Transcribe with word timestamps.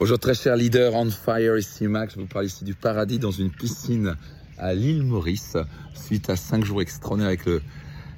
Bonjour 0.00 0.18
très 0.18 0.34
cher 0.34 0.56
leader 0.56 0.92
on 0.94 1.08
fire, 1.08 1.56
ici 1.56 1.86
Max, 1.86 2.14
je 2.14 2.20
vous 2.20 2.26
parle 2.26 2.46
ici 2.46 2.64
du 2.64 2.74
paradis 2.74 3.20
dans 3.20 3.30
une 3.30 3.50
piscine 3.50 4.16
à 4.58 4.74
l'île 4.74 5.04
Maurice 5.04 5.56
suite 5.94 6.28
à 6.28 6.34
cinq 6.34 6.64
jours 6.64 6.82
extraordinaires 6.82 7.28
avec, 7.28 7.46
le, 7.46 7.62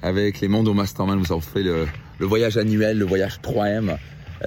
avec 0.01 0.41
les 0.41 0.47
Mondo 0.47 0.73
Mastermind. 0.73 1.19
Nous 1.19 1.31
avons 1.31 1.39
fait 1.39 1.61
le, 1.61 1.85
le 2.17 2.25
voyage 2.25 2.57
annuel, 2.57 2.97
le 2.97 3.05
voyage 3.05 3.39
3M. 3.43 3.91
Et, 3.91 3.97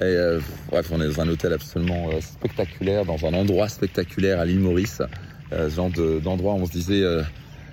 euh, 0.01 0.41
bref, 0.69 0.89
on 0.91 1.01
est 1.01 1.07
dans 1.07 1.21
un 1.21 1.29
hôtel 1.29 1.53
absolument 1.53 2.09
euh, 2.11 2.19
spectaculaire, 2.19 3.05
dans 3.05 3.25
un 3.25 3.33
endroit 3.33 3.69
spectaculaire 3.69 4.41
à 4.41 4.45
l'île 4.45 4.59
Maurice. 4.59 5.01
Euh, 5.53 5.69
genre 5.69 5.89
d'endroit 5.89 6.55
où 6.55 6.57
on 6.57 6.65
se 6.65 6.71
disait 6.71 7.01
euh, 7.01 7.23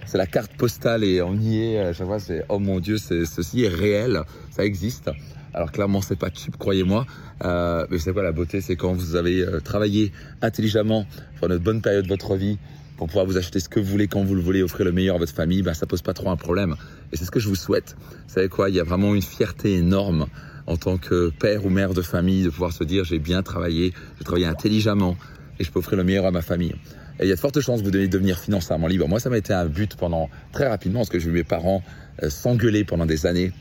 c'est 0.06 0.18
la 0.18 0.26
carte 0.26 0.52
postale 0.56 1.02
et 1.02 1.20
on 1.20 1.34
y 1.34 1.64
est. 1.64 1.80
À 1.80 1.92
chaque 1.92 2.06
fois, 2.06 2.20
c'est 2.20 2.44
oh 2.48 2.60
mon 2.60 2.78
Dieu, 2.78 2.96
ceci 2.96 3.64
est 3.64 3.68
réel, 3.68 4.22
ça 4.52 4.64
existe. 4.64 5.10
Alors 5.54 5.72
clairement, 5.72 6.00
c'est 6.02 6.18
pas 6.18 6.28
cheap, 6.32 6.56
croyez-moi. 6.56 7.06
Euh, 7.44 7.86
mais 7.90 7.98
c'est 7.98 8.12
quoi 8.12 8.22
la 8.22 8.32
beauté 8.32 8.60
C'est 8.60 8.76
quand 8.76 8.92
vous 8.92 9.16
avez 9.16 9.40
euh, 9.40 9.60
travaillé 9.60 10.12
intelligemment 10.42 11.06
pendant 11.40 11.56
une 11.56 11.62
bonne 11.62 11.82
période 11.82 12.04
de 12.04 12.08
votre 12.08 12.36
vie 12.36 12.58
pour 12.96 13.06
pouvoir 13.06 13.26
vous 13.26 13.36
acheter 13.36 13.60
ce 13.60 13.68
que 13.68 13.78
vous 13.78 13.86
voulez 13.86 14.08
quand 14.08 14.24
vous 14.24 14.34
le 14.34 14.40
voulez, 14.40 14.62
offrir 14.62 14.84
le 14.84 14.92
meilleur 14.92 15.16
à 15.16 15.18
votre 15.18 15.32
famille, 15.32 15.62
ben 15.62 15.72
ça 15.72 15.86
pose 15.86 16.02
pas 16.02 16.14
trop 16.14 16.30
un 16.30 16.36
problème. 16.36 16.74
Et 17.12 17.16
c'est 17.16 17.24
ce 17.24 17.30
que 17.30 17.38
je 17.38 17.48
vous 17.48 17.54
souhaite. 17.54 17.96
Vous 18.26 18.34
savez 18.34 18.48
quoi 18.48 18.68
Il 18.70 18.74
y 18.74 18.80
a 18.80 18.84
vraiment 18.84 19.14
une 19.14 19.22
fierté 19.22 19.74
énorme 19.74 20.26
en 20.66 20.76
tant 20.76 20.98
que 20.98 21.30
père 21.30 21.64
ou 21.64 21.70
mère 21.70 21.94
de 21.94 22.02
famille 22.02 22.42
de 22.42 22.50
pouvoir 22.50 22.72
se 22.72 22.84
dire 22.84 23.04
j'ai 23.04 23.20
bien 23.20 23.42
travaillé, 23.42 23.94
j'ai 24.18 24.24
travaillé 24.24 24.46
intelligemment 24.46 25.16
et 25.60 25.64
je 25.64 25.70
peux 25.70 25.78
offrir 25.78 25.96
le 25.96 26.04
meilleur 26.04 26.26
à 26.26 26.32
ma 26.32 26.42
famille. 26.42 26.74
Et 27.20 27.24
il 27.24 27.28
y 27.28 27.32
a 27.32 27.36
de 27.36 27.40
fortes 27.40 27.60
chances 27.60 27.80
que 27.80 27.84
vous 27.84 27.90
devez 27.90 28.08
devenir 28.08 28.38
financièrement 28.38 28.86
libre. 28.86 29.08
Moi, 29.08 29.20
ça 29.20 29.30
m'a 29.30 29.38
été 29.38 29.52
un 29.52 29.66
but 29.66 29.96
pendant 29.96 30.28
très 30.52 30.68
rapidement 30.68 31.00
parce 31.00 31.08
que 31.08 31.18
j'ai 31.18 31.26
vu 31.26 31.32
mes 31.32 31.44
parents 31.44 31.82
euh, 32.22 32.30
s'engueuler 32.30 32.84
pendant 32.84 33.06
des 33.06 33.26
années 33.26 33.52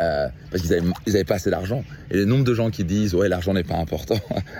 euh, 0.00 0.28
parce 0.50 0.62
qu'ils 0.62 0.74
avaient, 0.74 0.86
ils 1.06 1.14
avaient 1.14 1.24
pas 1.24 1.36
assez 1.36 1.50
d'argent. 1.50 1.84
Et 2.10 2.16
le 2.16 2.24
nombre 2.24 2.44
de 2.44 2.54
gens 2.54 2.70
qui 2.70 2.84
disent 2.84 3.14
ouais 3.14 3.28
l'argent 3.28 3.54
n'est 3.54 3.64
pas 3.64 3.76
important, 3.76 4.18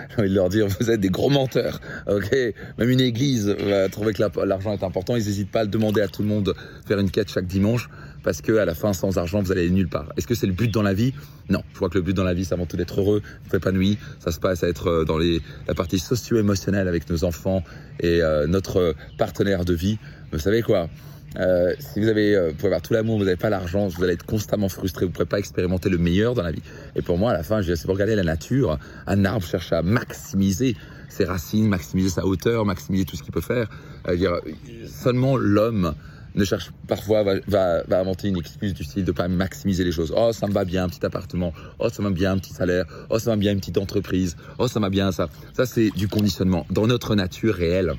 j'ai 0.09 0.21
envie 0.21 0.29
de 0.29 0.35
leur 0.35 0.49
dire 0.49 0.67
vous 0.67 0.89
êtes 0.89 0.99
des 0.99 1.09
gros 1.09 1.29
menteurs. 1.29 1.79
Ok, 2.07 2.35
même 2.77 2.89
une 2.89 3.01
église 3.01 3.49
va 3.49 3.89
trouver 3.89 4.13
que 4.13 4.23
l'argent 4.45 4.73
est 4.73 4.83
important. 4.83 5.15
Ils 5.15 5.25
n'hésitent 5.25 5.51
pas 5.51 5.61
à 5.61 5.63
le 5.63 5.69
demander 5.69 6.01
à 6.01 6.07
tout 6.07 6.21
le 6.21 6.27
monde, 6.27 6.53
faire 6.87 6.99
une 6.99 7.11
quête 7.11 7.31
chaque 7.31 7.47
dimanche, 7.47 7.89
parce 8.23 8.41
que 8.41 8.57
à 8.57 8.65
la 8.65 8.75
fin 8.75 8.93
sans 8.93 9.17
argent 9.17 9.41
vous 9.41 9.51
allez 9.51 9.69
nulle 9.69 9.89
part. 9.89 10.11
Est-ce 10.17 10.27
que 10.27 10.35
c'est 10.35 10.47
le 10.47 10.53
but 10.53 10.71
dans 10.71 10.83
la 10.83 10.93
vie? 10.93 11.13
Non, 11.49 11.61
je 11.71 11.75
crois 11.75 11.89
que 11.89 11.97
le 11.97 12.03
but 12.03 12.13
dans 12.13 12.23
la 12.23 12.33
vie 12.33 12.45
c'est 12.45 12.53
avant 12.53 12.65
tout 12.65 12.77
d'être 12.77 12.99
heureux, 12.99 13.21
d'être 13.43 13.55
épanoui. 13.55 13.97
Ça 14.19 14.31
se 14.31 14.39
passe 14.39 14.63
à 14.63 14.67
être 14.67 14.87
euh, 14.87 15.05
dans 15.05 15.17
les, 15.17 15.41
la 15.67 15.75
partie 15.75 15.99
socio-émotionnelle 15.99 16.87
avec 16.87 17.09
nos 17.09 17.23
enfants 17.23 17.63
et 17.99 18.21
euh, 18.21 18.47
notre 18.47 18.95
partenaire 19.17 19.65
de 19.65 19.73
vie. 19.73 19.97
Vous 20.31 20.39
savez 20.39 20.61
quoi? 20.61 20.89
Euh, 21.37 21.73
si 21.79 21.99
vous 21.99 22.07
avez, 22.07 22.35
euh, 22.35 22.49
vous 22.49 22.55
pouvez 22.55 22.67
avoir 22.67 22.81
tout 22.81 22.93
l'amour, 22.93 23.17
vous 23.17 23.25
n'avez 23.25 23.37
pas 23.37 23.49
l'argent, 23.49 23.87
vous 23.87 24.03
allez 24.03 24.13
être 24.13 24.25
constamment 24.25 24.69
frustré, 24.69 25.05
vous 25.05 25.09
ne 25.09 25.13
pourrez 25.13 25.25
pas 25.25 25.39
expérimenter 25.39 25.89
le 25.89 25.97
meilleur 25.97 26.33
dans 26.33 26.43
la 26.43 26.51
vie. 26.51 26.61
Et 26.95 27.01
pour 27.01 27.17
moi, 27.17 27.31
à 27.31 27.33
la 27.33 27.43
fin, 27.43 27.61
je 27.61 27.73
c'est 27.75 27.85
pour 27.85 27.95
regarder 27.95 28.15
la 28.15 28.23
nature. 28.23 28.79
Un 29.07 29.25
arbre 29.25 29.45
cherche 29.45 29.73
à 29.73 29.81
maximiser 29.81 30.75
ses 31.09 31.25
racines, 31.25 31.67
maximiser 31.67 32.09
sa 32.09 32.25
hauteur, 32.25 32.65
maximiser 32.65 33.05
tout 33.05 33.15
ce 33.15 33.23
qu'il 33.23 33.33
peut 33.33 33.41
faire. 33.41 33.69
Euh, 34.07 34.15
dire, 34.15 34.39
seulement 34.87 35.37
l'homme 35.37 35.93
ne 36.35 36.43
cherche 36.43 36.71
parfois 36.87 37.23
va, 37.47 37.83
inventer 37.91 38.27
une 38.27 38.37
excuse 38.37 38.73
du 38.73 38.83
style 38.83 39.05
de 39.05 39.11
pas 39.11 39.27
maximiser 39.27 39.83
les 39.83 39.91
choses. 39.91 40.13
Oh, 40.15 40.31
ça 40.33 40.47
me 40.47 40.51
va 40.51 40.65
bien 40.65 40.83
un 40.83 40.89
petit 40.89 41.05
appartement. 41.05 41.53
Oh, 41.79 41.89
ça 41.89 42.01
me 42.01 42.09
va 42.09 42.13
bien 42.13 42.33
un 42.33 42.37
petit 42.37 42.53
salaire. 42.53 42.85
Oh, 43.09 43.19
ça 43.19 43.31
me 43.31 43.35
va 43.35 43.39
bien 43.39 43.53
une 43.53 43.59
petite 43.59 43.77
entreprise. 43.77 44.35
Oh, 44.57 44.67
ça 44.67 44.79
me 44.79 44.85
va 44.85 44.89
bien 44.89 45.11
ça. 45.11 45.29
Ça, 45.53 45.65
c'est 45.65 45.91
du 45.91 46.07
conditionnement. 46.07 46.65
Dans 46.69 46.87
notre 46.87 47.15
nature 47.15 47.55
réelle, 47.55 47.93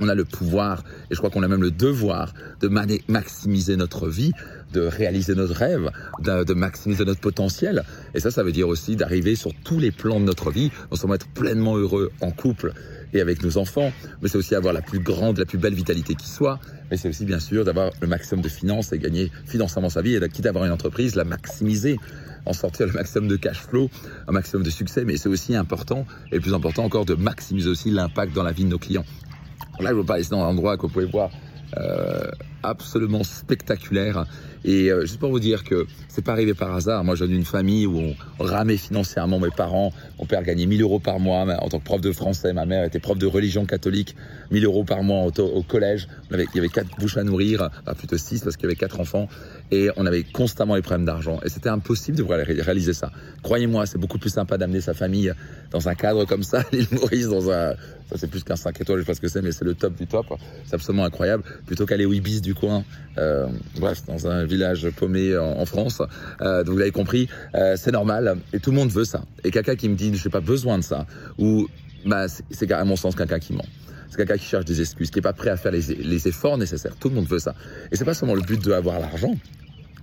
on 0.00 0.08
a 0.08 0.14
le 0.14 0.24
pouvoir, 0.24 0.82
et 1.10 1.14
je 1.14 1.18
crois 1.18 1.30
qu'on 1.30 1.42
a 1.42 1.48
même 1.48 1.62
le 1.62 1.70
devoir, 1.70 2.34
de 2.60 2.68
maximiser 3.08 3.76
notre 3.76 4.08
vie, 4.08 4.32
de 4.72 4.80
réaliser 4.80 5.34
notre 5.34 5.54
rêve, 5.54 5.90
de, 6.20 6.54
maximiser 6.54 7.04
notre 7.04 7.20
potentiel. 7.20 7.84
Et 8.14 8.20
ça, 8.20 8.30
ça 8.30 8.42
veut 8.42 8.52
dire 8.52 8.68
aussi 8.68 8.96
d'arriver 8.96 9.36
sur 9.36 9.52
tous 9.64 9.78
les 9.78 9.92
plans 9.92 10.20
de 10.20 10.24
notre 10.24 10.50
vie, 10.50 10.70
non 10.90 10.96
seulement 10.96 11.14
être 11.14 11.28
pleinement 11.28 11.76
heureux 11.76 12.10
en 12.20 12.30
couple 12.30 12.72
et 13.12 13.20
avec 13.20 13.42
nos 13.44 13.58
enfants, 13.58 13.92
mais 14.20 14.28
c'est 14.28 14.38
aussi 14.38 14.56
avoir 14.56 14.74
la 14.74 14.82
plus 14.82 14.98
grande, 14.98 15.38
la 15.38 15.46
plus 15.46 15.58
belle 15.58 15.74
vitalité 15.74 16.16
qui 16.16 16.28
soit, 16.28 16.58
mais 16.90 16.96
c'est 16.96 17.08
aussi 17.08 17.24
bien 17.24 17.38
sûr 17.38 17.64
d'avoir 17.64 17.92
le 18.00 18.08
maximum 18.08 18.42
de 18.42 18.48
finances 18.48 18.92
et 18.92 18.98
gagner 18.98 19.30
financièrement 19.46 19.88
sa 19.88 20.02
vie, 20.02 20.16
et 20.16 20.28
quitte 20.28 20.46
à 20.46 20.48
avoir 20.48 20.64
une 20.64 20.72
entreprise, 20.72 21.14
la 21.14 21.24
maximiser 21.24 21.98
en 22.46 22.52
sortir 22.52 22.86
le 22.86 22.92
maximum 22.92 23.28
de 23.28 23.36
cash 23.36 23.60
flow, 23.60 23.88
un 24.28 24.32
maximum 24.32 24.64
de 24.64 24.70
succès, 24.70 25.04
mais 25.04 25.16
c'est 25.16 25.28
aussi 25.28 25.54
important, 25.54 26.06
et 26.32 26.40
plus 26.40 26.54
important 26.54 26.84
encore, 26.84 27.04
de 27.04 27.14
maximiser 27.14 27.70
aussi 27.70 27.90
l'impact 27.90 28.34
dans 28.34 28.42
la 28.42 28.52
vie 28.52 28.64
de 28.64 28.70
nos 28.70 28.78
clients. 28.78 29.04
Là, 29.80 29.90
je 29.90 29.94
vous 29.94 30.04
parle 30.04 30.20
ici 30.20 30.30
dans 30.30 30.42
un 30.42 30.48
endroit 30.48 30.76
que 30.76 30.82
vous 30.82 30.88
pouvez 30.88 31.06
voir. 31.06 31.30
Euh, 31.76 32.30
absolument 32.64 33.22
spectaculaire. 33.24 34.26
Et 34.64 34.90
euh, 34.90 35.02
juste 35.02 35.20
pour 35.20 35.30
vous 35.30 35.40
dire 35.40 35.62
que 35.62 35.86
c'est 36.08 36.24
pas 36.24 36.32
arrivé 36.32 36.54
par 36.54 36.74
hasard. 36.74 37.04
Moi, 37.04 37.14
je 37.14 37.24
viens 37.24 37.34
d'une 37.34 37.44
famille 37.44 37.86
où 37.86 37.98
on 37.98 38.44
ramait 38.44 38.78
financièrement. 38.78 39.38
Mes 39.38 39.50
parents, 39.50 39.92
mon 40.18 40.24
père 40.24 40.42
gagnait 40.42 40.64
1000 40.64 40.80
euros 40.82 41.00
par 41.00 41.20
mois 41.20 41.44
en 41.60 41.68
tant 41.68 41.78
que 41.78 41.84
prof 41.84 42.00
de 42.00 42.12
français. 42.12 42.52
Ma 42.54 42.64
mère 42.64 42.84
était 42.84 42.98
prof 42.98 43.18
de 43.18 43.26
religion 43.26 43.66
catholique, 43.66 44.16
1000 44.50 44.64
euros 44.64 44.84
par 44.84 45.02
mois 45.02 45.26
au, 45.26 45.62
collège. 45.62 46.08
Il 46.30 46.46
y 46.54 46.58
avait 46.58 46.68
quatre 46.68 46.96
bouches 46.98 47.18
à 47.18 47.24
nourrir, 47.24 47.68
plutôt 47.98 48.16
six 48.16 48.40
parce 48.40 48.56
qu'il 48.56 48.64
y 48.64 48.66
avait 48.66 48.76
quatre 48.76 49.00
enfants. 49.00 49.28
Et 49.70 49.90
on 49.96 50.06
avait 50.06 50.22
constamment 50.22 50.76
les 50.76 50.82
problèmes 50.82 51.04
d'argent. 51.04 51.40
Et 51.44 51.50
c'était 51.50 51.68
impossible 51.68 52.16
de 52.16 52.22
réaliser 52.22 52.94
ça. 52.94 53.10
Croyez-moi, 53.42 53.84
c'est 53.84 53.98
beaucoup 53.98 54.18
plus 54.18 54.30
sympa 54.30 54.56
d'amener 54.56 54.80
sa 54.80 54.94
famille 54.94 55.32
dans 55.74 55.88
un 55.88 55.94
cadre 55.94 56.24
comme 56.24 56.44
ça, 56.44 56.62
l'île 56.72 56.86
Maurice, 56.92 57.28
dans 57.28 57.50
un, 57.50 57.74
ça 58.08 58.16
c'est 58.16 58.28
plus 58.28 58.44
qu'un 58.44 58.56
5 58.56 58.80
étoiles, 58.80 58.98
je 58.98 59.02
sais 59.02 59.06
pas 59.06 59.14
ce 59.14 59.20
que 59.20 59.28
c'est, 59.28 59.42
mais 59.42 59.52
c'est 59.52 59.64
le 59.64 59.74
top 59.74 59.96
du 59.96 60.06
top. 60.06 60.26
C'est 60.64 60.74
absolument 60.74 61.04
incroyable. 61.04 61.42
Plutôt 61.66 61.84
qu'aller 61.84 62.04
au 62.06 62.12
Ibis 62.12 62.40
du 62.40 62.53
coin, 62.54 62.84
euh, 63.18 63.46
bref, 63.78 64.04
dans 64.06 64.26
un 64.26 64.44
village 64.44 64.88
paumé 64.90 65.36
en, 65.36 65.64
France. 65.66 66.02
Euh, 66.40 66.64
donc 66.64 66.74
vous 66.74 66.78
l'avez 66.78 66.90
compris, 66.90 67.28
euh, 67.54 67.74
c'est 67.76 67.92
normal. 67.92 68.38
Et 68.52 68.60
tout 68.60 68.70
le 68.70 68.76
monde 68.76 68.90
veut 68.90 69.04
ça. 69.04 69.24
Et 69.44 69.50
quelqu'un 69.50 69.76
qui 69.76 69.88
me 69.88 69.94
dit, 69.94 70.14
je 70.14 70.26
n'ai 70.26 70.32
pas 70.32 70.40
besoin 70.40 70.78
de 70.78 70.84
ça, 70.84 71.06
ou 71.38 71.68
bah, 72.06 72.26
c'est 72.50 72.70
à 72.72 72.84
mon 72.84 72.96
sens 72.96 73.14
quelqu'un 73.14 73.38
qui 73.38 73.52
ment. 73.52 73.64
C'est 74.10 74.16
quelqu'un 74.16 74.36
qui 74.36 74.46
cherche 74.46 74.64
des 74.64 74.80
excuses, 74.80 75.10
qui 75.10 75.18
est 75.18 75.22
pas 75.22 75.32
prêt 75.32 75.50
à 75.50 75.56
faire 75.56 75.72
les, 75.72 76.28
efforts 76.28 76.58
nécessaires. 76.58 76.94
Tout 76.98 77.08
le 77.08 77.16
monde 77.16 77.26
veut 77.26 77.40
ça. 77.40 77.54
Et 77.90 77.96
c'est 77.96 78.04
pas 78.04 78.14
seulement 78.14 78.34
le 78.34 78.42
but 78.42 78.62
d'avoir 78.62 79.00
l'argent 79.00 79.34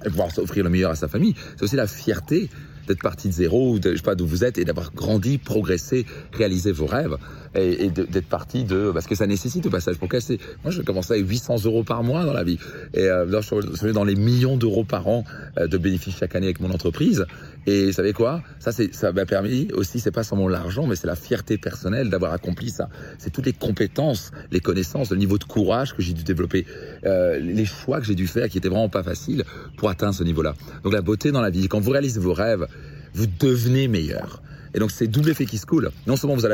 et 0.06 0.10
pouvoir 0.10 0.32
s'offrir 0.32 0.64
le 0.64 0.70
meilleur 0.70 0.92
à 0.92 0.96
sa 0.96 1.08
famille. 1.08 1.36
C'est 1.56 1.64
aussi 1.64 1.76
la 1.76 1.88
fierté 1.88 2.50
d'être 2.92 3.02
parti 3.02 3.28
de 3.28 3.34
zéro, 3.34 3.74
ou 3.74 3.80
de, 3.80 3.92
je 3.92 3.98
sais 3.98 4.02
pas 4.02 4.16
d'où 4.16 4.26
vous 4.26 4.44
êtes, 4.44 4.58
et 4.58 4.66
d'avoir 4.66 4.92
grandi, 4.94 5.38
progressé, 5.38 6.06
réalisé 6.34 6.72
vos 6.72 6.86
rêves, 6.86 7.18
et, 7.56 7.90
d'être 7.90 8.28
parti 8.28 8.64
de, 8.64 8.92
parce 8.94 9.08
que 9.08 9.16
ça 9.16 9.28
nécessite 9.28 9.66
au 9.66 9.70
passage 9.70 9.98
pour 9.98 10.10
casser. 10.10 10.40
Moi, 10.64 10.72
je 10.72 10.82
commençais 10.82 11.16
avec 11.16 11.28
800 11.28 11.66
euros 11.66 11.84
par 11.84 12.04
mois 12.04 12.26
dans 12.26 12.34
la 12.34 12.44
vie, 12.44 12.60
et 12.94 13.04
euh, 13.04 13.42
je 13.42 13.78
suis 13.78 13.94
dans 13.94 14.04
les 14.04 14.16
millions 14.16 14.58
d'euros 14.58 14.84
par 14.84 15.08
an 15.08 15.24
euh, 15.58 15.68
de 15.68 15.78
bénéfices 15.78 16.18
chaque 16.18 16.36
année 16.36 16.48
avec 16.48 16.60
mon 16.60 16.72
entreprise. 16.72 17.26
Et 17.68 17.88
vous 17.88 17.92
savez 17.92 18.14
quoi? 18.14 18.42
Ça, 18.60 18.72
c'est, 18.72 18.94
ça 18.94 19.12
m'a 19.12 19.26
permis 19.26 19.68
aussi, 19.74 20.00
c'est 20.00 20.12
pas 20.12 20.24
seulement 20.24 20.48
l'argent, 20.48 20.88
mais 20.88 20.96
c'est 20.96 21.08
la 21.08 21.16
fierté 21.16 21.58
personnelle 21.58 22.10
d'avoir 22.10 22.34
accompli 22.34 22.72
ça. 22.72 22.90
C'est 23.20 23.32
toutes 23.32 23.46
les 23.46 23.54
compétences, 23.54 24.32
les 24.52 24.60
connaissances, 24.60 25.12
le 25.12 25.18
niveau 25.18 25.38
de 25.38 25.44
courage 25.44 25.96
que 25.96 26.02
j'ai 26.02 26.14
dû 26.14 26.24
développer, 26.24 26.66
euh, 27.06 27.40
les 27.40 27.66
choix 27.66 28.00
que 28.00 28.06
j'ai 28.08 28.16
dû 28.16 28.28
faire 28.28 28.50
qui 28.50 28.58
étaient 28.58 28.70
vraiment 28.70 28.90
pas 28.90 29.04
faciles 29.04 29.44
pour 29.78 29.90
atteindre 29.90 30.16
ce 30.16 30.24
niveau-là. 30.24 30.56
Donc 30.84 30.94
la 30.94 31.02
beauté 31.02 31.32
dans 31.32 31.42
la 31.42 31.52
vie, 31.52 31.68
quand 31.68 31.80
vous 31.80 31.92
réalisez 31.92 32.20
vos 32.20 32.34
rêves, 32.34 32.66
vous 33.14 33.28
devenez 33.28 33.88
meilleur. 33.88 34.42
Et 34.74 34.80
donc 34.80 34.92
c'est 34.92 35.08
double 35.08 35.30
effet 35.30 35.46
qui 35.46 35.58
se 35.58 35.66
coule. 35.66 35.92
Non 36.08 36.16
seulement 36.16 36.36
vous 36.36 36.46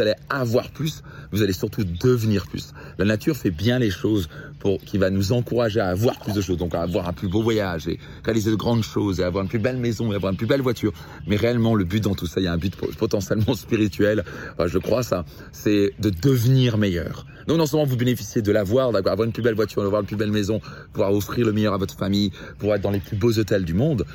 allez, 0.00 0.14
avoir 0.30 0.70
plus, 0.70 1.02
vous 1.32 1.42
allez 1.42 1.52
surtout 1.52 1.84
devenir 1.84 2.46
plus. 2.46 2.72
La 2.98 3.04
nature 3.04 3.36
fait 3.36 3.50
bien 3.50 3.78
les 3.78 3.90
choses 3.90 4.28
pour 4.60 4.78
qui 4.80 4.96
va 4.96 5.10
nous 5.10 5.32
encourager 5.32 5.80
à 5.80 5.88
avoir 5.88 6.20
plus 6.20 6.32
de 6.32 6.40
choses, 6.40 6.56
donc 6.56 6.74
à 6.74 6.82
avoir 6.82 7.08
un 7.08 7.12
plus 7.12 7.28
beau 7.28 7.42
voyage 7.42 7.88
et 7.88 7.98
réaliser 8.24 8.50
de 8.50 8.56
grandes 8.56 8.84
choses 8.84 9.20
et 9.20 9.24
avoir 9.24 9.42
une 9.42 9.50
plus 9.50 9.58
belle 9.58 9.76
maison 9.76 10.12
et 10.12 10.14
avoir 10.14 10.30
une 10.30 10.38
plus 10.38 10.46
belle 10.46 10.62
voiture. 10.62 10.92
Mais 11.26 11.36
réellement 11.36 11.74
le 11.74 11.84
but 11.84 12.02
dans 12.02 12.14
tout 12.14 12.26
ça, 12.26 12.40
il 12.40 12.44
y 12.44 12.46
a 12.46 12.52
un 12.52 12.58
but 12.58 12.76
potentiellement 12.96 13.54
spirituel, 13.54 14.24
je 14.64 14.78
crois 14.78 15.02
ça, 15.02 15.24
c'est 15.52 15.92
de 15.98 16.10
devenir 16.10 16.78
meilleur. 16.78 17.26
Donc 17.46 17.58
non 17.58 17.66
seulement 17.66 17.84
vous 17.84 17.96
bénéficiez 17.96 18.40
de 18.40 18.52
l'avoir, 18.52 18.92
d'avoir 18.92 19.24
une 19.24 19.32
plus 19.32 19.42
belle 19.42 19.54
voiture, 19.54 19.82
d'avoir 19.82 20.00
une 20.00 20.06
plus 20.06 20.16
belle 20.16 20.30
maison, 20.30 20.60
pouvoir 20.92 21.12
offrir 21.12 21.44
le 21.44 21.52
meilleur 21.52 21.74
à 21.74 21.78
votre 21.78 21.96
famille, 21.96 22.30
pour 22.58 22.74
être 22.74 22.80
dans 22.80 22.90
les 22.90 23.00
plus 23.00 23.16
beaux 23.16 23.38
hôtels 23.38 23.64
du 23.64 23.74
monde, 23.74 24.06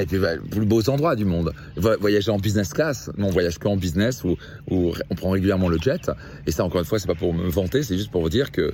et 0.00 0.06
puis, 0.06 0.18
les 0.18 0.38
plus 0.50 0.66
beaux 0.66 0.88
endroits 0.88 1.16
du 1.16 1.24
monde. 1.24 1.52
Voyager 1.76 2.30
en 2.30 2.38
business 2.38 2.72
class, 2.72 3.10
non, 3.16 3.28
on 3.28 3.30
voyage 3.30 3.58
qu'en 3.58 3.76
business 3.76 4.24
ou 4.24 4.36
on 4.70 5.14
prend 5.14 5.30
régulièrement 5.30 5.68
le 5.68 5.78
jet. 5.78 6.10
Et 6.46 6.52
ça, 6.52 6.64
encore 6.64 6.80
une 6.80 6.86
fois, 6.86 6.98
c'est 6.98 7.06
pas 7.06 7.14
pour 7.14 7.34
me 7.34 7.48
vanter, 7.48 7.82
c'est 7.82 7.96
juste 7.96 8.10
pour 8.10 8.22
vous 8.22 8.30
dire 8.30 8.50
que 8.50 8.72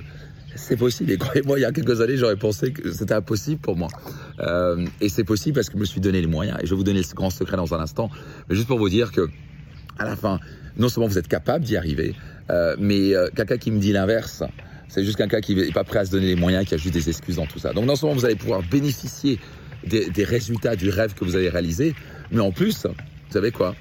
c'est 0.55 0.77
possible. 0.77 1.11
Et 1.11 1.17
croyez-moi, 1.17 1.59
il 1.59 1.61
y 1.61 1.65
a 1.65 1.71
quelques 1.71 2.01
années, 2.01 2.17
j'aurais 2.17 2.35
pensé 2.35 2.71
que 2.71 2.91
c'était 2.91 3.13
impossible 3.13 3.61
pour 3.61 3.75
moi. 3.75 3.89
Euh, 4.39 4.85
et 4.99 5.09
c'est 5.09 5.23
possible 5.23 5.55
parce 5.55 5.69
que 5.69 5.75
je 5.75 5.79
me 5.79 5.85
suis 5.85 6.01
donné 6.01 6.21
les 6.21 6.27
moyens. 6.27 6.57
Et 6.61 6.65
je 6.65 6.71
vais 6.71 6.75
vous 6.75 6.83
donner 6.83 7.03
ce 7.03 7.13
grand 7.13 7.29
secret 7.29 7.57
dans 7.57 7.73
un 7.73 7.79
instant. 7.79 8.09
Mais 8.49 8.55
juste 8.55 8.67
pour 8.67 8.77
vous 8.77 8.89
dire 8.89 9.11
que, 9.11 9.29
à 9.97 10.05
la 10.05 10.15
fin, 10.15 10.39
non 10.77 10.89
seulement 10.89 11.07
vous 11.07 11.17
êtes 11.17 11.27
capable 11.27 11.65
d'y 11.65 11.77
arriver, 11.77 12.15
euh, 12.49 12.75
mais 12.79 13.15
euh, 13.15 13.29
quelqu'un 13.35 13.57
qui 13.57 13.71
me 13.71 13.79
dit 13.79 13.93
l'inverse, 13.93 14.43
c'est 14.87 15.03
juste 15.03 15.17
quelqu'un 15.17 15.41
qui 15.41 15.55
n'est 15.55 15.71
pas 15.71 15.83
prêt 15.83 15.99
à 15.99 16.05
se 16.05 16.11
donner 16.11 16.27
les 16.27 16.35
moyens, 16.35 16.65
qui 16.65 16.73
a 16.73 16.77
juste 16.77 16.93
des 16.93 17.09
excuses 17.09 17.37
dans 17.37 17.45
tout 17.45 17.59
ça. 17.59 17.73
Donc 17.73 17.85
non 17.85 17.95
seulement 17.95 18.15
vous 18.15 18.25
allez 18.25 18.35
pouvoir 18.35 18.61
bénéficier 18.69 19.39
des, 19.85 20.23
résultats 20.23 20.75
du 20.75 20.89
rêve 20.89 21.13
que 21.13 21.25
vous 21.25 21.35
avez 21.35 21.49
réalisé. 21.49 21.93
Mais 22.31 22.39
en 22.39 22.51
plus, 22.51 22.85
vous 22.85 22.93
savez 23.33 23.51
quoi? 23.51 23.75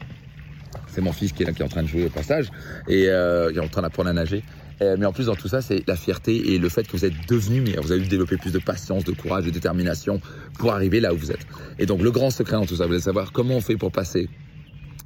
C'est 0.88 1.00
mon 1.00 1.12
fils 1.12 1.32
qui 1.32 1.42
est 1.42 1.46
là, 1.46 1.52
qui 1.52 1.62
est 1.62 1.64
en 1.64 1.68
train 1.68 1.82
de 1.82 1.88
jouer 1.88 2.06
au 2.06 2.10
passage 2.10 2.50
et 2.88 3.08
euh, 3.08 3.52
qui 3.52 3.58
est 3.58 3.62
en 3.62 3.68
train 3.68 3.82
d'apprendre 3.82 4.10
à 4.10 4.12
nager. 4.12 4.42
Mais 4.80 5.04
en 5.04 5.12
plus, 5.12 5.26
dans 5.26 5.36
tout 5.36 5.46
ça, 5.46 5.60
c'est 5.60 5.86
la 5.86 5.94
fierté 5.94 6.54
et 6.54 6.58
le 6.58 6.70
fait 6.70 6.86
que 6.86 6.92
vous 6.92 7.04
êtes 7.04 7.12
devenu 7.28 7.60
meilleur. 7.60 7.82
Vous 7.82 7.92
avez 7.92 8.00
développé 8.00 8.38
plus 8.38 8.50
de 8.50 8.58
patience, 8.58 9.04
de 9.04 9.12
courage, 9.12 9.44
de 9.44 9.50
détermination 9.50 10.22
pour 10.58 10.72
arriver 10.72 11.00
là 11.00 11.12
où 11.12 11.18
vous 11.18 11.30
êtes. 11.30 11.46
Et 11.78 11.84
donc, 11.84 12.00
le 12.00 12.10
grand 12.10 12.30
secret 12.30 12.56
dans 12.56 12.64
tout 12.64 12.76
ça, 12.76 12.84
vous 12.84 12.88
voulez 12.88 13.02
savoir 13.02 13.30
comment 13.32 13.56
on 13.56 13.60
fait 13.60 13.76
pour 13.76 13.92
passer 13.92 14.30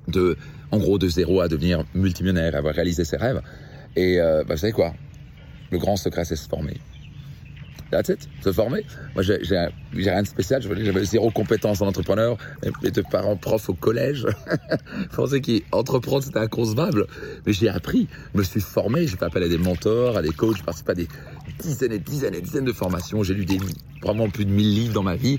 de, 0.06 0.36
en 0.70 0.78
gros, 0.78 0.98
de 0.98 1.08
zéro 1.08 1.40
à 1.40 1.48
devenir 1.48 1.84
multimillionnaire, 1.92 2.54
avoir 2.54 2.72
réalisé 2.72 3.04
ses 3.04 3.16
rêves. 3.16 3.42
Et 3.96 4.20
euh, 4.20 4.44
bah, 4.44 4.54
vous 4.54 4.60
savez 4.60 4.72
quoi? 4.72 4.94
Le 5.70 5.78
grand 5.78 5.96
secret, 5.96 6.24
c'est 6.24 6.36
se 6.36 6.48
former. 6.48 6.76
That's 7.90 8.08
it, 8.08 8.28
se 8.42 8.52
former. 8.52 8.84
Moi, 9.14 9.22
j'ai 9.22 10.10
rien 10.10 10.22
de 10.22 10.26
spécial. 10.26 10.62
J'avais 10.62 11.04
zéro 11.04 11.30
compétence 11.30 11.80
en 11.80 11.86
entrepreneur. 11.86 12.36
Mes 12.82 12.90
deux 12.90 13.02
parents 13.02 13.36
profs 13.36 13.68
au 13.68 13.74
collège. 13.74 14.26
pensais 15.16 15.40
qu'entreprendre, 15.40 16.24
c'était 16.24 16.38
inconcevable. 16.38 17.06
Mais 17.46 17.52
j'ai 17.52 17.68
appris. 17.68 18.08
Je 18.34 18.38
me 18.38 18.44
suis 18.44 18.60
formé. 18.60 19.06
J'ai 19.06 19.16
fait 19.16 19.24
appel 19.24 19.42
à 19.42 19.48
des 19.48 19.58
mentors, 19.58 20.16
à 20.16 20.22
des 20.22 20.30
coachs. 20.30 20.58
Je 20.58 20.64
participe 20.64 20.88
à 20.90 20.94
des 20.94 21.08
dizaines 21.60 21.92
et 21.92 21.98
dizaines 21.98 22.34
et 22.34 22.40
dizaines 22.40 22.64
de 22.64 22.72
formations. 22.72 23.22
J'ai 23.22 23.34
lu 23.34 23.44
des, 23.44 23.58
vraiment 24.02 24.28
plus 24.28 24.44
de 24.44 24.50
1000 24.50 24.74
livres 24.74 24.94
dans 24.94 25.02
ma 25.02 25.16
vie. 25.16 25.38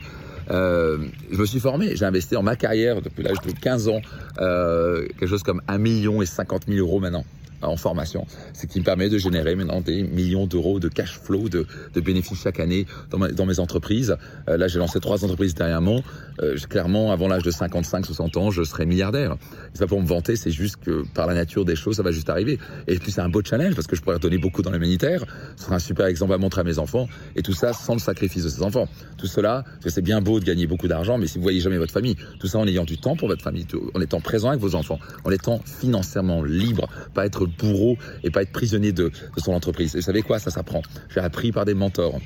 Euh, 0.51 0.99
je 1.31 1.37
me 1.37 1.45
suis 1.45 1.59
formé, 1.59 1.95
j'ai 1.95 2.05
investi 2.05 2.35
dans 2.35 2.43
ma 2.43 2.55
carrière 2.55 3.01
depuis 3.01 3.23
l'âge 3.23 3.41
de 3.43 3.51
15 3.51 3.87
ans, 3.87 4.01
euh, 4.37 5.07
quelque 5.19 5.25
chose 5.25 5.41
comme 5.41 5.59
1 5.67 5.79
million 5.79 6.21
et 6.21 6.27
50 6.27 6.67
000 6.67 6.79
euros 6.79 6.99
maintenant 6.99 7.25
en 7.67 7.77
formation, 7.77 8.25
ce 8.53 8.65
qui 8.65 8.79
me 8.79 8.85
permet 8.85 9.09
de 9.09 9.17
générer 9.17 9.55
maintenant 9.55 9.81
des 9.81 10.03
millions 10.03 10.47
d'euros 10.47 10.79
de 10.79 10.87
cash 10.87 11.19
flow, 11.19 11.49
de, 11.49 11.65
de, 11.93 12.01
bénéfices 12.01 12.41
chaque 12.41 12.59
année 12.59 12.85
dans, 13.09 13.45
mes 13.45 13.59
entreprises. 13.59 14.15
Euh, 14.49 14.57
là, 14.57 14.67
j'ai 14.67 14.79
lancé 14.79 14.99
trois 14.99 15.23
entreprises 15.23 15.55
dernièrement. 15.55 16.01
Euh, 16.41 16.57
clairement, 16.69 17.11
avant 17.11 17.27
l'âge 17.27 17.43
de 17.43 17.51
55-60 17.51 18.37
ans, 18.37 18.51
je 18.51 18.63
serai 18.63 18.85
milliardaire. 18.85 19.37
C'est 19.73 19.79
pas 19.81 19.87
pour 19.87 20.01
me 20.01 20.07
vanter, 20.07 20.35
c'est 20.35 20.51
juste 20.51 20.77
que 20.77 21.03
par 21.13 21.27
la 21.27 21.33
nature 21.33 21.65
des 21.65 21.75
choses, 21.75 21.97
ça 21.97 22.03
va 22.03 22.11
juste 22.11 22.29
arriver. 22.29 22.59
Et 22.87 22.97
puis 22.97 23.11
c'est 23.11 23.21
un 23.21 23.29
beau 23.29 23.41
challenge 23.43 23.75
parce 23.75 23.87
que 23.87 23.95
je 23.95 24.01
pourrais 24.01 24.19
donner 24.19 24.37
beaucoup 24.37 24.61
dans 24.61 24.71
l'humanitaire. 24.71 25.23
Ce 25.55 25.65
sera 25.65 25.75
un 25.75 25.79
super 25.79 26.05
exemple 26.05 26.33
à 26.33 26.37
montrer 26.37 26.61
à 26.61 26.63
mes 26.63 26.79
enfants. 26.79 27.07
Et 27.35 27.41
tout 27.41 27.53
ça 27.53 27.73
sans 27.73 27.93
le 27.93 27.99
sacrifice 27.99 28.43
de 28.43 28.49
ses 28.49 28.63
enfants. 28.63 28.87
Tout 29.17 29.27
cela, 29.27 29.63
c'est 29.85 30.01
bien 30.01 30.21
beau 30.21 30.39
de 30.39 30.45
gagner 30.45 30.67
beaucoup 30.67 30.87
d'argent, 30.87 31.17
mais 31.17 31.27
si 31.27 31.37
vous 31.37 31.43
voyez 31.43 31.59
jamais 31.59 31.77
votre 31.77 31.93
famille, 31.93 32.15
tout 32.39 32.47
ça 32.47 32.59
en 32.59 32.67
ayant 32.67 32.83
du 32.83 32.97
temps 32.97 33.15
pour 33.15 33.27
votre 33.27 33.43
famille, 33.43 33.65
en 33.93 34.01
étant 34.01 34.19
présent 34.19 34.49
avec 34.49 34.61
vos 34.61 34.75
enfants, 34.75 34.99
en 35.23 35.31
étant 35.31 35.61
financièrement 35.65 36.43
libre, 36.43 36.87
pas 37.13 37.25
être 37.25 37.45
bourreau 37.57 37.97
et 38.23 38.29
pas 38.29 38.41
être 38.41 38.51
prisonnier 38.51 38.91
de, 38.91 39.05
de 39.05 39.41
son 39.41 39.53
entreprise. 39.53 39.95
Et 39.95 39.99
vous 39.99 40.05
savez 40.05 40.21
quoi 40.21 40.39
Ça 40.39 40.51
s'apprend. 40.51 40.81
J'ai 41.13 41.19
appris 41.21 41.51
par 41.51 41.65
des 41.65 41.73
mentors 41.73 42.19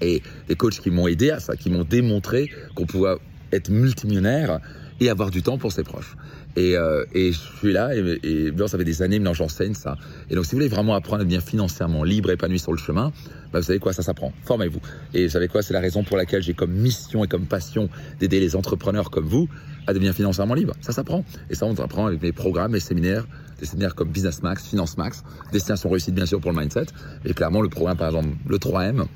et 0.00 0.22
des 0.48 0.54
coachs 0.54 0.80
qui 0.80 0.90
m'ont 0.90 1.08
aidé 1.08 1.30
à 1.30 1.40
ça, 1.40 1.56
qui 1.56 1.70
m'ont 1.70 1.84
démontré 1.84 2.50
qu'on 2.74 2.86
pouvait 2.86 3.16
être 3.52 3.68
multimillionnaire 3.70 4.60
et 5.00 5.08
avoir 5.08 5.30
du 5.30 5.42
temps 5.42 5.58
pour 5.58 5.72
ses 5.72 5.82
proches. 5.82 6.16
Et, 6.56 6.76
euh, 6.76 7.04
et 7.14 7.32
je 7.32 7.38
suis 7.58 7.72
là, 7.72 7.94
et, 7.94 8.20
et 8.22 8.50
bien, 8.50 8.68
ça 8.68 8.76
fait 8.76 8.84
des 8.84 9.02
années 9.02 9.18
maintenant 9.18 9.34
j'enseigne 9.34 9.74
ça. 9.74 9.96
Et 10.28 10.34
donc, 10.34 10.44
si 10.44 10.52
vous 10.52 10.58
voulez 10.58 10.68
vraiment 10.68 10.94
apprendre 10.94 11.20
à 11.20 11.24
devenir 11.24 11.42
financièrement 11.42 12.04
libre, 12.04 12.30
épanoui 12.30 12.58
sur 12.58 12.72
le 12.72 12.78
chemin, 12.78 13.12
bah, 13.52 13.60
vous 13.60 13.66
savez 13.66 13.78
quoi, 13.78 13.92
ça 13.92 14.02
s'apprend. 14.02 14.32
Formez-vous. 14.44 14.80
Et 15.14 15.24
vous 15.26 15.32
savez 15.32 15.48
quoi, 15.48 15.62
c'est 15.62 15.72
la 15.72 15.80
raison 15.80 16.04
pour 16.04 16.16
laquelle 16.16 16.42
j'ai 16.42 16.54
comme 16.54 16.72
mission 16.72 17.24
et 17.24 17.28
comme 17.28 17.46
passion 17.46 17.88
d'aider 18.18 18.40
les 18.40 18.56
entrepreneurs 18.56 19.10
comme 19.10 19.26
vous 19.26 19.48
à 19.86 19.94
devenir 19.94 20.14
financièrement 20.14 20.54
libre. 20.54 20.74
Ça 20.80 20.92
s'apprend. 20.92 21.24
Et 21.48 21.54
ça, 21.54 21.66
on 21.66 21.74
apprend 21.74 22.06
avec 22.06 22.22
mes 22.22 22.32
programmes, 22.32 22.72
mes 22.72 22.80
séminaires, 22.80 23.26
des 23.58 23.66
séminaires 23.66 23.94
comme 23.94 24.08
Business 24.08 24.42
Max, 24.42 24.66
Finance 24.66 24.96
Max, 24.96 25.22
Destination 25.52 25.90
réussite 25.90 26.14
bien 26.14 26.26
sûr 26.26 26.40
pour 26.40 26.52
le 26.52 26.58
mindset. 26.58 26.86
Et 27.24 27.34
clairement, 27.34 27.62
le 27.62 27.68
programme, 27.68 27.96
par 27.96 28.08
exemple, 28.08 28.28
le 28.46 28.58
3M, 28.58 29.06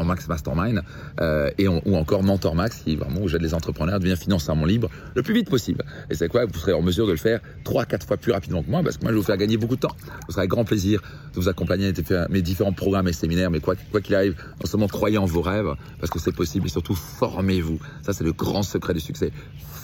en 0.00 0.04
Max 0.04 0.26
Mastermind 0.28 0.82
euh, 1.20 1.50
et 1.58 1.68
ou 1.68 1.94
encore 1.94 2.22
Mentor 2.22 2.54
Max 2.54 2.82
qui 2.84 2.96
vraiment 2.96 3.20
où 3.20 3.28
j'aide 3.28 3.42
les 3.42 3.54
entrepreneurs 3.54 3.96
à 3.96 3.98
devenir 3.98 4.16
financièrement 4.16 4.64
libres 4.64 4.90
le 5.14 5.22
plus 5.22 5.34
vite 5.34 5.50
possible. 5.50 5.84
Et 6.10 6.14
c'est 6.14 6.28
quoi? 6.28 6.46
Vous 6.46 6.58
serez 6.58 6.72
en 6.72 6.82
mesure 6.82 7.06
de 7.06 7.12
le 7.12 7.18
faire 7.18 7.40
3-4 7.64 8.06
fois 8.06 8.16
plus 8.16 8.32
rapidement 8.32 8.62
que 8.62 8.70
moi 8.70 8.82
parce 8.82 8.96
que 8.96 9.02
moi 9.02 9.10
je 9.10 9.16
vais 9.16 9.20
vous 9.20 9.26
faire 9.26 9.36
gagner 9.36 9.56
beaucoup 9.56 9.76
de 9.76 9.80
temps. 9.80 9.96
Ce 10.26 10.32
sera 10.32 10.42
avec 10.42 10.50
grand 10.50 10.64
plaisir 10.64 11.02
de 11.34 11.40
vous 11.40 11.48
accompagner 11.48 11.88
à 11.88 12.28
mes 12.28 12.42
différents 12.42 12.72
programmes 12.72 13.08
et 13.08 13.12
séminaires. 13.12 13.50
Mais 13.50 13.60
quoi 13.60 13.76
qu'il 14.02 14.14
arrive, 14.14 14.36
non 14.60 14.66
seulement 14.66 14.88
croyez 14.88 15.18
en 15.18 15.26
vos 15.26 15.42
rêves 15.42 15.74
parce 16.00 16.10
que 16.10 16.18
c'est 16.18 16.32
possible 16.34 16.66
et 16.66 16.70
surtout 16.70 16.94
formez-vous. 16.94 17.78
Ça 18.02 18.12
c'est 18.12 18.24
le 18.24 18.32
grand 18.32 18.62
secret 18.62 18.94
du 18.94 19.00
succès. 19.00 19.30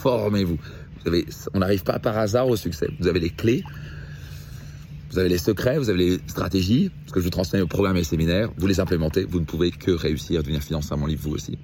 Formez-vous. 0.01 0.57
Vous 1.01 1.07
avez, 1.07 1.25
on 1.53 1.59
n'arrive 1.59 1.83
pas 1.83 1.99
par 1.99 2.17
hasard 2.17 2.47
au 2.47 2.55
succès. 2.55 2.87
Vous 2.99 3.07
avez 3.07 3.19
les 3.19 3.29
clés. 3.29 3.63
Vous 5.11 5.19
avez 5.19 5.29
les 5.29 5.37
secrets, 5.37 5.77
vous 5.77 5.89
avez 5.89 5.97
les 5.97 6.19
stratégies, 6.27 6.91
ce 7.05 7.13
que 7.13 7.19
je 7.19 7.25
vous 7.25 7.29
transmets 7.29 7.61
au 7.61 7.67
programme 7.67 7.97
et 7.97 8.01
au 8.01 8.03
séminaire, 8.03 8.49
vous 8.57 8.67
les 8.67 8.79
implémentez, 8.79 9.25
vous 9.25 9.39
ne 9.39 9.45
pouvez 9.45 9.71
que 9.71 9.91
réussir 9.91 10.39
à 10.39 10.43
devenir 10.43 10.61
financièrement 10.61 11.05
libre 11.05 11.21
vous 11.23 11.33
aussi. 11.33 11.57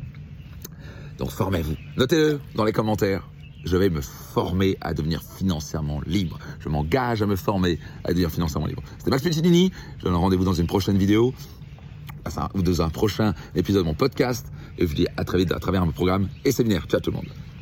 Donc 1.17 1.29
formez-vous. 1.29 1.75
Notez-le 1.97 2.39
dans 2.55 2.63
les 2.63 2.71
commentaires. 2.71 3.29
Je 3.65 3.77
vais 3.77 3.89
me 3.89 4.01
former 4.01 4.77
à 4.81 4.93
devenir 4.93 5.21
financièrement 5.21 6.01
libre. 6.05 6.37
Je 6.59 6.69
m'engage 6.69 7.21
à 7.21 7.25
me 7.25 7.35
former 7.35 7.79
à 8.03 8.09
devenir 8.09 8.29
financièrement 8.29 8.67
libre. 8.67 8.83
C'était 8.97 9.11
Max 9.11 9.23
Piccinini. 9.23 9.71
Je 9.99 10.03
donne 10.03 10.15
rendez-vous 10.15 10.43
dans 10.43 10.53
une 10.53 10.67
prochaine 10.67 10.97
vidéo 10.97 11.33
ou 12.53 12.61
dans 12.61 12.81
un 12.81 12.89
prochain 12.89 13.33
épisode 13.55 13.83
de 13.83 13.87
mon 13.87 13.93
podcast. 13.93 14.51
Et 14.77 14.83
je 14.83 14.87
vous 14.87 14.95
dis 14.95 15.07
à 15.15 15.23
très 15.23 15.37
vite 15.37 15.51
à 15.51 15.59
travers 15.59 15.85
mon 15.85 15.91
programme 15.91 16.27
et 16.43 16.51
séminaire. 16.51 16.85
Ciao 16.87 16.99
tout 16.99 17.11
le 17.11 17.17
monde. 17.17 17.52